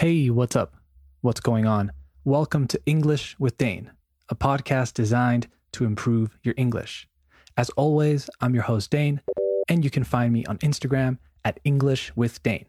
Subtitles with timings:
[0.00, 0.76] Hey, what's up?
[1.22, 1.90] What's going on?
[2.22, 3.90] Welcome to English with Dane,
[4.28, 7.08] a podcast designed to improve your English.
[7.56, 9.20] As always, I'm your host, Dane,
[9.68, 12.66] and you can find me on Instagram at English with Dane.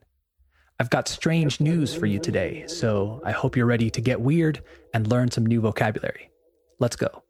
[0.80, 4.64] I've got strange news for you today, so I hope you're ready to get weird
[4.96, 6.32] and learn some new vocabulary.
[6.80, 7.22] Let's go.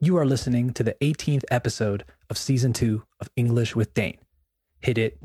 [0.00, 4.18] You are listening to the 18th episode of season two of English with Dane.
[4.80, 5.18] Hit it.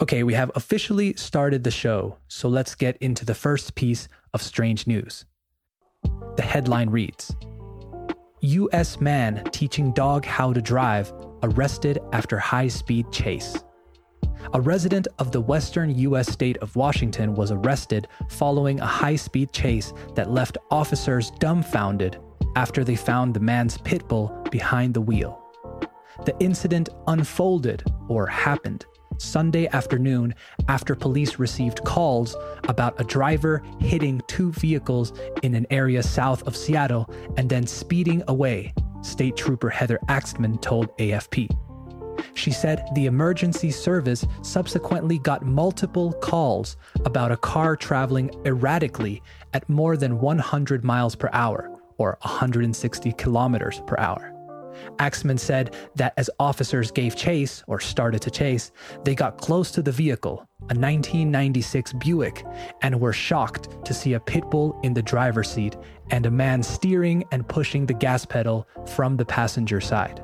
[0.00, 4.40] Okay, we have officially started the show, so let's get into the first piece of
[4.40, 5.24] strange news.
[6.36, 7.34] The headline reads
[8.40, 13.64] US man teaching dog how to drive arrested after high speed chase.
[14.54, 19.52] A resident of the western US state of Washington was arrested following a high speed
[19.52, 22.18] chase that left officers dumbfounded
[22.54, 25.42] after they found the man's pit bull behind the wheel.
[26.24, 28.86] The incident unfolded or happened
[29.18, 30.34] Sunday afternoon
[30.68, 32.36] after police received calls
[32.68, 38.22] about a driver hitting two vehicles in an area south of Seattle and then speeding
[38.28, 41.50] away, State Trooper Heather Axtman told AFP.
[42.34, 49.22] She said the emergency service subsequently got multiple calls about a car traveling erratically
[49.52, 54.37] at more than 100 miles per hour, or 160 kilometers per hour.
[54.98, 58.72] Axtman said that as officers gave chase, or started to chase,
[59.04, 62.44] they got close to the vehicle, a 1996 Buick,
[62.82, 65.76] and were shocked to see a pit bull in the driver's seat
[66.10, 70.22] and a man steering and pushing the gas pedal from the passenger side.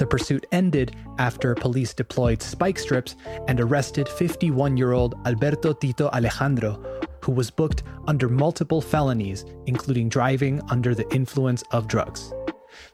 [0.00, 3.16] The pursuit ended after police deployed spike strips
[3.48, 6.82] and arrested 51 year old Alberto Tito Alejandro,
[7.22, 12.32] who was booked under multiple felonies, including driving under the influence of drugs.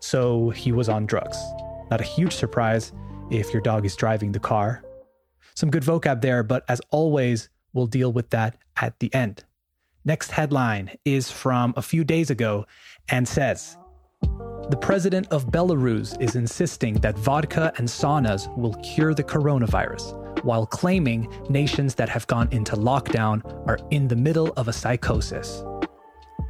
[0.00, 1.38] So he was on drugs.
[1.90, 2.92] Not a huge surprise
[3.30, 4.82] if your dog is driving the car.
[5.54, 9.44] Some good vocab there, but as always, we'll deal with that at the end.
[10.04, 12.66] Next headline is from a few days ago
[13.08, 13.76] and says
[14.22, 20.66] The president of Belarus is insisting that vodka and saunas will cure the coronavirus, while
[20.66, 25.64] claiming nations that have gone into lockdown are in the middle of a psychosis.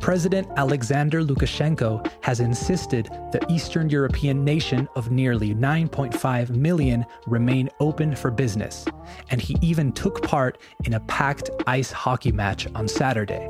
[0.01, 8.15] President Alexander Lukashenko has insisted the Eastern European nation of nearly 9.5 million remain open
[8.15, 8.85] for business,
[9.31, 13.49] and he even took part in a packed ice hockey match on Saturday.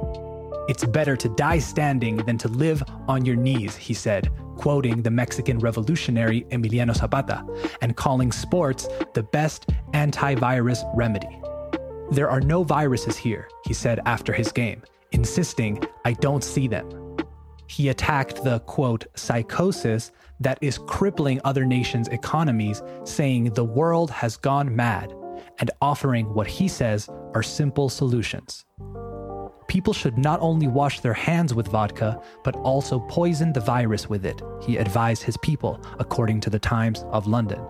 [0.69, 5.11] It's better to die standing than to live on your knees, he said, quoting the
[5.11, 7.45] Mexican revolutionary Emiliano Zapata
[7.83, 11.41] and calling sports the best antivirus remedy.
[12.11, 14.83] There are no viruses here, he said after his game
[15.17, 16.89] insisting I don't see them.
[17.69, 24.37] He attacked the quote, psychosis that is crippling other nations' economies, saying the world has
[24.37, 25.13] gone mad,
[25.59, 28.65] and offering what he says are simple solutions.
[29.69, 34.25] People should not only wash their hands with vodka, but also poison the virus with
[34.25, 37.61] it, he advised his people, according to the Times of London.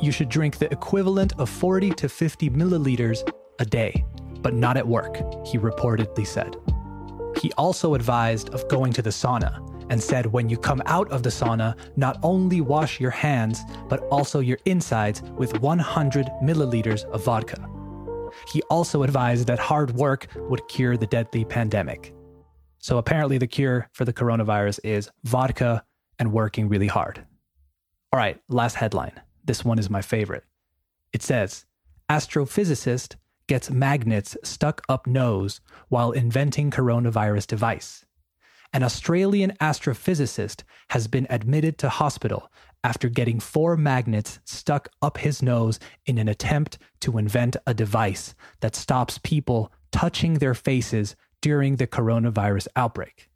[0.00, 3.20] You should drink the equivalent of 40 to 50 milliliters
[3.58, 4.04] a day,
[4.42, 6.56] but not at work, he reportedly said.
[7.40, 11.22] He also advised of going to the sauna and said when you come out of
[11.22, 17.24] the sauna, not only wash your hands, but also your insides with 100 milliliters of
[17.24, 17.68] vodka.
[18.48, 22.14] He also advised that hard work would cure the deadly pandemic.
[22.78, 25.84] So apparently, the cure for the coronavirus is vodka
[26.18, 27.26] and working really hard.
[28.12, 29.20] All right, last headline.
[29.44, 30.44] This one is my favorite.
[31.12, 31.66] It says
[32.08, 33.16] Astrophysicist
[33.50, 38.06] gets magnets stuck up nose while inventing coronavirus device.
[38.72, 42.48] An Australian astrophysicist has been admitted to hospital
[42.84, 48.36] after getting four magnets stuck up his nose in an attempt to invent a device
[48.60, 53.30] that stops people touching their faces during the coronavirus outbreak.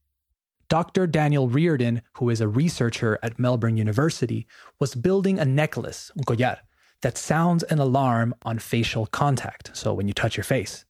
[0.69, 1.09] Dr.
[1.09, 4.47] Daniel Reardon, who is a researcher at Melbourne University,
[4.79, 6.59] was building a necklace, un collar,
[7.05, 10.87] that sounds an alarm on facial contact, so when you touch your face.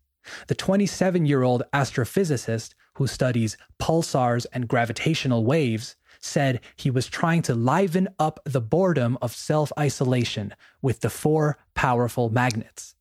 [0.46, 7.42] The 27 year old astrophysicist who studies pulsars and gravitational waves said he was trying
[7.42, 12.94] to liven up the boredom of self isolation with the four powerful magnets.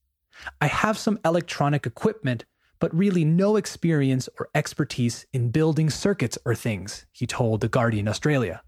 [0.59, 2.45] I have some electronic equipment,
[2.79, 8.07] but really no experience or expertise in building circuits or things, he told The Guardian
[8.07, 8.63] Australia.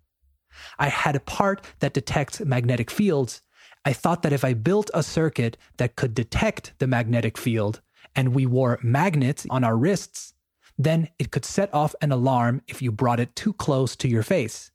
[0.78, 3.42] I had a part that detects magnetic fields.
[3.86, 7.82] I thought that if I built a circuit that could detect the magnetic field
[8.16, 10.34] and we wore magnets on our wrists,
[10.78, 14.24] then it could set off an alarm if you brought it too close to your
[14.24, 14.72] face.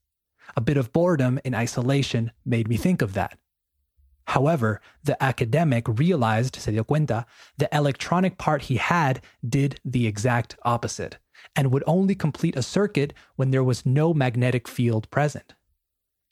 [0.56, 3.36] A bit of boredom in isolation made me think of that.
[4.28, 7.26] However, the academic realized, se dio cuenta,
[7.58, 11.18] the electronic part he had did the exact opposite
[11.56, 15.54] and would only complete a circuit when there was no magnetic field present.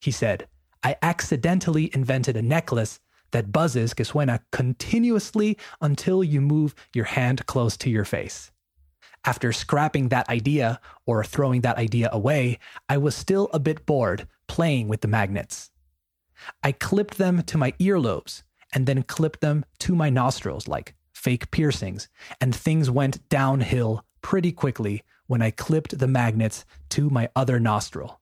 [0.01, 0.47] He said,
[0.83, 7.47] I accidentally invented a necklace that buzzes, que suena, continuously until you move your hand
[7.47, 8.51] close to your face.
[9.25, 12.59] After scrapping that idea or throwing that idea away,
[12.89, 15.71] I was still a bit bored playing with the magnets.
[16.63, 18.43] I clipped them to my earlobes
[18.73, 22.09] and then clipped them to my nostrils like fake piercings,
[22.41, 28.21] and things went downhill pretty quickly when I clipped the magnets to my other nostril.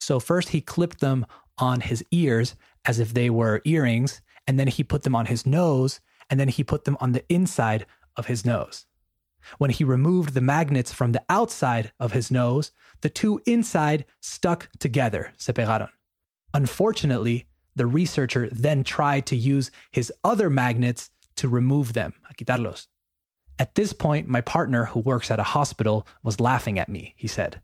[0.00, 1.26] So, first he clipped them
[1.58, 5.44] on his ears as if they were earrings, and then he put them on his
[5.44, 6.00] nose,
[6.30, 8.86] and then he put them on the inside of his nose.
[9.58, 14.68] When he removed the magnets from the outside of his nose, the two inside stuck
[14.78, 15.52] together, se.
[16.54, 17.46] Unfortunately,
[17.76, 22.88] the researcher then tried to use his other magnets to remove them, a quitarlos.
[23.58, 27.28] At this point, my partner, who works at a hospital, was laughing at me, he
[27.28, 27.60] said.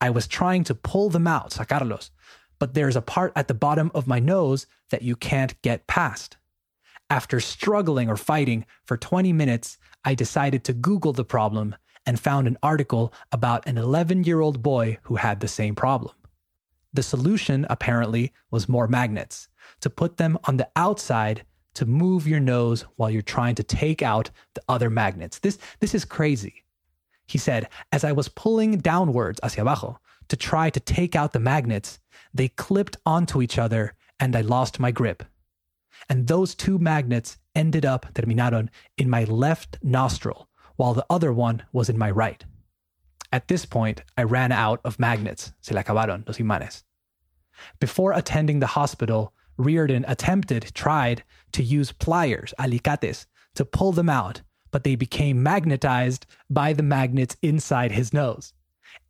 [0.00, 2.10] I was trying to pull them out, sacarlos,
[2.60, 6.36] but there's a part at the bottom of my nose that you can't get past.
[7.08, 11.74] After struggling or fighting for 20 minutes, I decided to Google the problem
[12.06, 16.14] and found an article about an 11 year old boy who had the same problem.
[16.92, 19.48] The solution, apparently, was more magnets,
[19.80, 24.02] to put them on the outside to move your nose while you're trying to take
[24.02, 25.38] out the other magnets.
[25.38, 26.64] This, this is crazy.
[27.26, 31.38] He said, as I was pulling downwards, hacia abajo, to try to take out the
[31.38, 31.98] magnets,
[32.32, 35.24] they clipped onto each other and I lost my grip.
[36.08, 41.64] And those two magnets ended up, terminaron, in my left nostril, while the other one
[41.72, 42.44] was in my right.
[43.32, 45.52] At this point, I ran out of magnets.
[45.60, 46.84] Se le acabaron los imanes.
[47.78, 51.22] Before attending the hospital, Reardon attempted, tried
[51.52, 57.36] to use pliers, alicates, to pull them out, but they became magnetized by the magnets
[57.42, 58.54] inside his nose.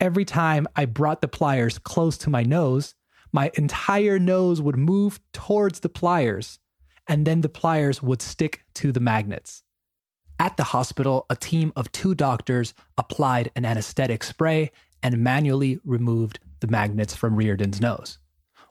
[0.01, 2.95] Every time I brought the pliers close to my nose,
[3.33, 6.59] my entire nose would move towards the pliers,
[7.07, 9.63] and then the pliers would stick to the magnets.
[10.39, 14.71] At the hospital, a team of two doctors applied an anesthetic spray
[15.03, 18.19] and manually removed the magnets from Reardon's nose.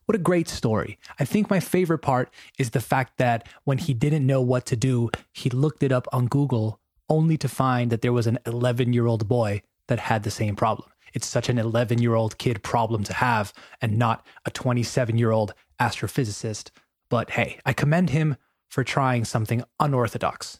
[0.06, 0.97] What a great story.
[1.19, 4.75] I think my favorite part is the fact that when he didn't know what to
[4.75, 6.79] do, he looked it up on Google
[7.09, 10.56] only to find that there was an 11 year old boy that had the same
[10.56, 10.89] problem.
[11.13, 15.31] It's such an 11 year old kid problem to have and not a 27 year
[15.31, 16.71] old astrophysicist.
[17.09, 18.38] But hey, I commend him
[18.69, 20.59] for trying something unorthodox.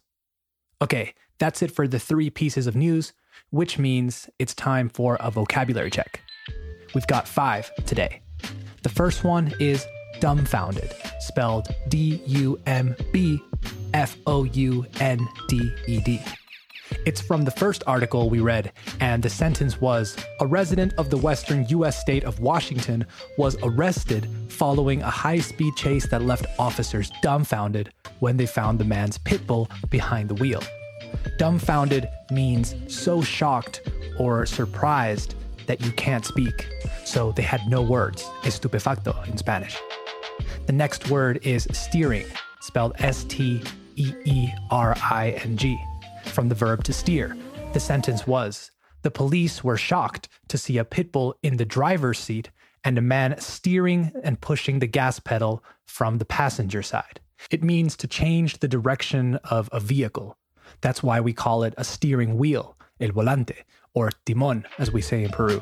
[0.82, 3.14] Okay, that's it for the three pieces of news,
[3.50, 6.22] which means it's time for a vocabulary check.
[6.94, 8.22] We've got five today.
[8.82, 9.86] The first one is
[10.20, 13.42] dumbfounded, spelled D U M B
[13.94, 16.22] F O U N D E D.
[17.06, 21.18] It's from the first article we read, and the sentence was A resident of the
[21.18, 22.00] western U.S.
[22.00, 23.06] state of Washington
[23.38, 28.86] was arrested following a high speed chase that left officers dumbfounded when they found the
[28.86, 30.64] man's pit bull behind the wheel.
[31.38, 33.82] Dumbfounded means so shocked
[34.18, 35.36] or surprised
[35.68, 36.68] that you can't speak,
[37.06, 39.78] so they had no words, estupefacto in Spanish.
[40.66, 42.26] The next word is steering,
[42.62, 43.62] spelled S T
[43.96, 45.80] E E R I N G
[46.40, 47.36] from the verb to steer.
[47.74, 52.18] The sentence was The police were shocked to see a pit bull in the driver's
[52.18, 52.50] seat
[52.86, 57.20] and a man steering and pushing the gas pedal from the passenger side.
[57.52, 60.38] It means to change the direction of a vehicle.
[60.80, 63.58] That's why we call it a steering wheel, el volante,
[63.94, 65.62] or timon, as we say in Peru.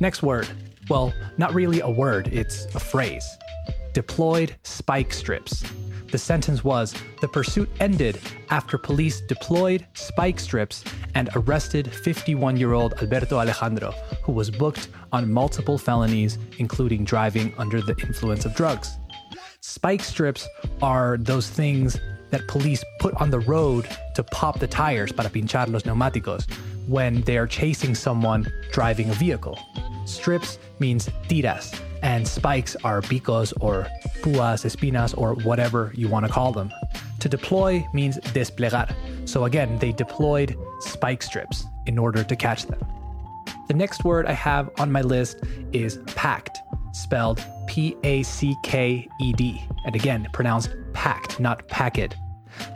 [0.00, 0.48] Next word.
[0.90, 3.38] Well, not really a word, it's a phrase.
[3.92, 5.62] Deployed spike strips.
[6.12, 12.74] The sentence was The pursuit ended after police deployed spike strips and arrested 51 year
[12.74, 13.92] old Alberto Alejandro,
[14.22, 18.98] who was booked on multiple felonies, including driving under the influence of drugs.
[19.62, 20.46] Spike strips
[20.82, 25.66] are those things that police put on the road to pop the tires para pinchar
[25.72, 26.46] los neumáticos
[26.88, 29.58] when they're chasing someone driving a vehicle.
[30.04, 33.86] Strips means tiras, and spikes are picos or
[34.20, 36.72] púas, espinas, or whatever you want to call them.
[37.20, 38.92] To deploy means desplegar.
[39.24, 42.80] So again, they deployed spike strips in order to catch them.
[43.68, 45.38] The next word I have on my list
[45.72, 46.58] is packed,
[46.92, 52.14] spelled P A C K E D, and again, pronounced packed, not packet.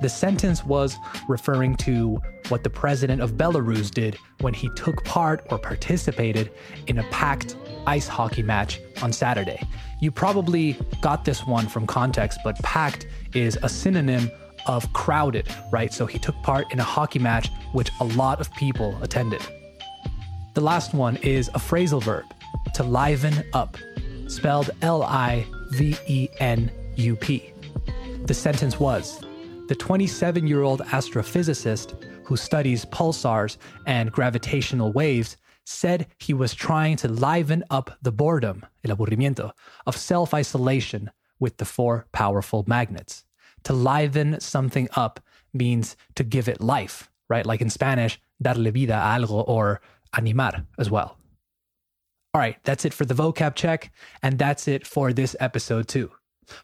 [0.00, 0.96] The sentence was
[1.28, 2.18] referring to
[2.48, 6.50] what the president of Belarus did when he took part or participated
[6.86, 7.56] in a packed
[7.86, 9.62] ice hockey match on Saturday.
[10.00, 14.30] You probably got this one from context, but packed is a synonym
[14.66, 15.92] of crowded, right?
[15.92, 19.42] So he took part in a hockey match which a lot of people attended.
[20.54, 22.24] The last one is a phrasal verb,
[22.74, 23.76] to liven up,
[24.26, 27.52] spelled L I V E N U P.
[28.24, 29.20] The sentence was
[29.68, 36.96] The 27 year old astrophysicist who studies pulsars and gravitational waves said he was trying
[36.96, 39.52] to liven up the boredom, el aburrimiento,
[39.86, 43.24] of self isolation with the four powerful magnets.
[43.64, 45.20] To liven something up
[45.52, 47.44] means to give it life, right?
[47.44, 49.80] Like in Spanish, darle vida a algo or
[50.14, 51.18] animar as well.
[52.32, 53.90] All right, that's it for the vocab check,
[54.22, 56.10] and that's it for this episode too.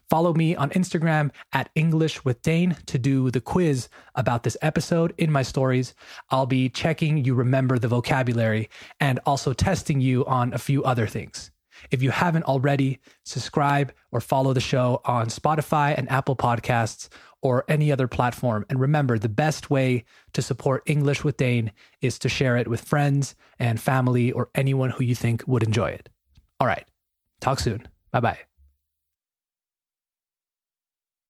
[0.09, 5.13] Follow me on Instagram at English with Dane to do the quiz about this episode
[5.17, 5.93] in my stories.
[6.29, 11.07] I'll be checking you remember the vocabulary and also testing you on a few other
[11.07, 11.51] things.
[11.91, 17.09] If you haven't already, subscribe or follow the show on Spotify and Apple Podcasts
[17.41, 18.65] or any other platform.
[18.69, 21.71] And remember, the best way to support English with Dane
[22.01, 25.89] is to share it with friends and family or anyone who you think would enjoy
[25.89, 26.09] it.
[26.59, 26.85] All right.
[27.41, 27.87] Talk soon.
[28.11, 28.52] Bye bye.